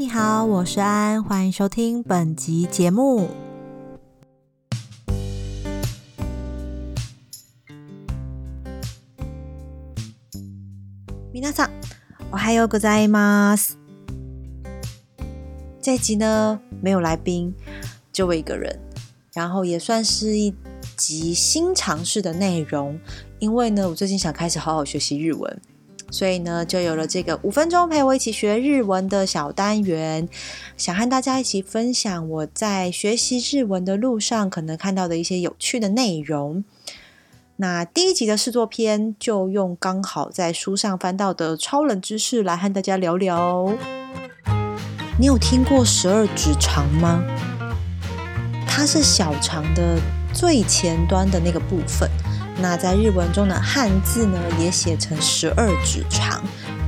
[0.00, 3.28] 你好，我是安，欢迎收听本集节目。
[11.32, 11.70] 皆さん、
[12.30, 13.76] おはようございます。
[15.80, 17.54] 这集呢没有来宾，
[18.12, 18.78] 就我一个人，
[19.32, 20.54] 然后也算是一
[20.96, 22.98] 集新尝试的内容。
[23.38, 25.60] 因为呢，我最近想开始好好学习日文，
[26.11, 30.29] 所以呢，就有了这个五分钟陪我一起学日文的小单元，
[30.77, 36.63] 想和大家一起分享我在学习日文的路上可能看到的一些有趣的内容。
[37.55, 43.73] 那第一集的试作篇就用刚好在书上翻到的超冷知识来和大家聊聊。
[45.19, 47.23] 你有听过十二指肠吗？
[48.67, 49.99] 它是小肠的
[50.33, 52.09] 最前端的那个部分。
[52.61, 56.43] 那在日文中的汉字呢，也写成十二指肠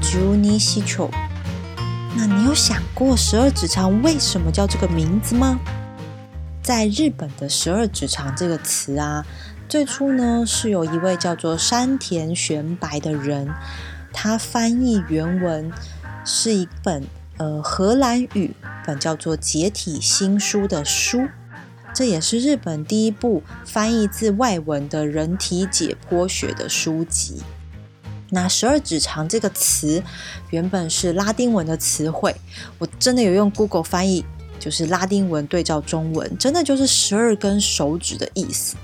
[0.00, 1.10] j u n i s h i c h o
[2.14, 5.58] 那你有想过十二指肠为什么叫这个名字吗？
[6.62, 9.24] 在日本的十二指肠这个词啊，
[9.68, 13.48] 最初呢是有一位叫做山田玄白的人，
[14.12, 15.70] 他翻译原文
[16.24, 17.04] 是一本
[17.38, 18.54] 呃荷兰语
[18.86, 21.28] 本叫做《解体新书》的书。
[21.96, 27.42] 这也是日本第一部翻译自外文的人体解剖学的书籍。
[28.28, 30.02] 那十二指肠这个词
[30.50, 32.36] 原本是拉丁文的词汇，
[32.78, 34.22] 我真的有用 Google 翻译，
[34.60, 38.76] 就是拉丁文对照中文，真的就是十二根手指的意思。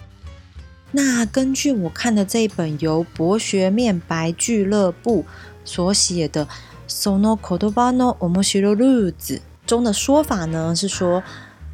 [0.90, 5.26] 那根据我看的这一本由博学面白俱乐部
[5.66, 6.46] 所写的
[6.88, 9.12] 《Sono Codobano Omoshiro Rules》
[9.66, 11.22] 中的说法呢，是说。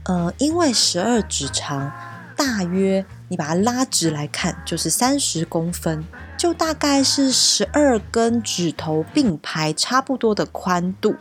[0.09, 1.93] 呃，因为十二指肠
[2.35, 6.03] 大约你把它拉直来看，就是三十公分，
[6.39, 11.15] 就大概是十二根指头并排差不多的宽度。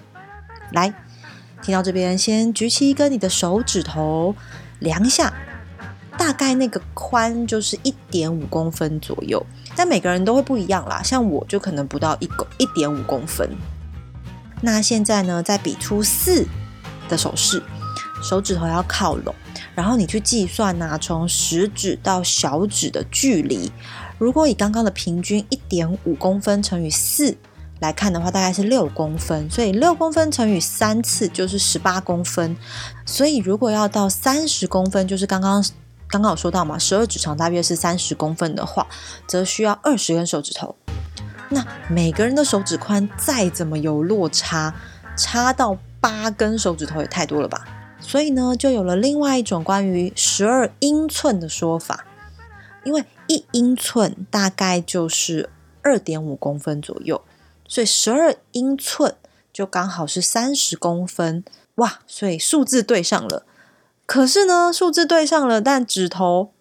[0.71, 0.93] 来，
[1.61, 4.33] 听到这边，先举起一根你的手指头
[4.79, 5.33] 量一下，
[6.17, 9.45] 大概那个宽就是一点五公分左右。
[9.75, 13.49] 但每个人都会不一样啦，像我就可能不到一公一点五公分。
[14.61, 16.45] 那现在呢，再比出四
[17.09, 17.61] 的手势。
[18.21, 19.33] 手指头要靠拢，
[19.75, 23.71] 然后你去计算呐，从食指到小指的距离。
[24.17, 27.37] 如果以刚刚的平均一点五公分乘以四
[27.79, 29.47] 来看的话，大概是六公分。
[29.49, 32.57] 所以六公分乘以三次就是十八公分。
[33.05, 35.63] 所以如果要到三十公分，就是刚刚
[36.07, 38.87] 刚刚有说到嘛，十二指肠大约是三十公分的话，
[39.27, 40.75] 则需要二十根手指头。
[41.49, 44.73] 那每个人的手指宽再怎么有落差，
[45.15, 47.63] 差到八根手指头也太多了吧？
[47.99, 52.05] 所以呢，就有了另外一种关于十二英寸的说法，
[52.83, 55.49] 因为一英寸大概就是
[55.81, 57.21] 二点五公分左右，
[57.67, 59.15] 所以十二英寸
[59.51, 61.43] 就刚好是三十公分。
[61.75, 63.45] 哇，所以数字对上了。
[64.05, 66.51] 可是呢，数字对上了，但指头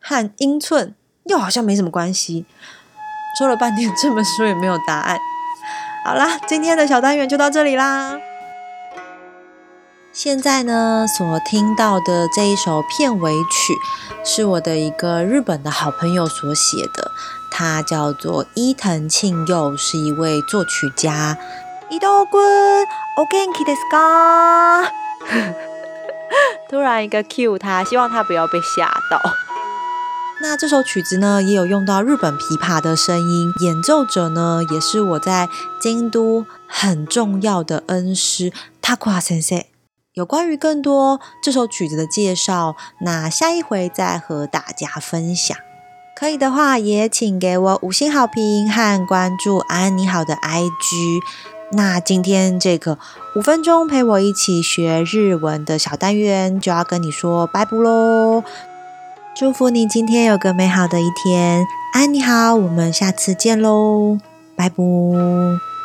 [0.00, 0.94] 和英寸
[1.24, 2.44] 又好像没什么关系。
[3.38, 5.16] 说了半天，这本书也没有答案。
[6.04, 8.18] 好啦，今天的小单元就到这里啦。
[10.11, 13.73] 现在呢，所听到的这一首片尾曲
[14.23, 17.11] 是我的一个日本的好朋友所写的，
[17.49, 21.35] 他叫做伊藤庆佑，是一位作曲家。
[21.89, 22.39] 伊藤君，
[23.17, 24.87] OK，キですか？
[26.69, 29.19] 突然一个 Q 他，希望他不要被吓到。
[30.41, 35.49] 那这首曲子呢，也有用到日本琵琶的声音，演奏者呢，也是我在
[35.81, 39.63] 京都很重要的恩师塔库先生。
[40.18, 45.56] 有关于更多这首曲子的介绍，那下一回再和大家分享。
[46.16, 51.20] 可以的话，也请给我五星好评和关注安妮好的 IG。
[51.70, 52.98] 那今天这个
[53.36, 58.42] 五分钟陪我一起学日文的小单元就要跟你说拜拜喽！
[59.36, 61.64] 祝福你今天有个美好的一天，
[61.94, 64.18] 安妮好，我们下次见喽，
[64.56, 65.77] 拜拜。